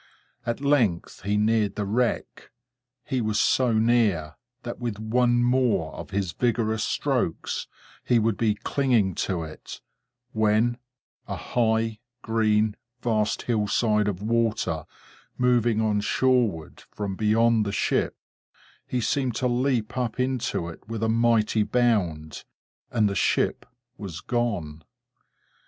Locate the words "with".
4.79-4.97, 20.87-21.03